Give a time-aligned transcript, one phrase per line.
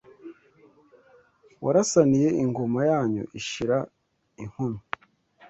[1.63, 3.77] Warasaniye ingoma yanyu ishira
[4.43, 4.81] inkomyi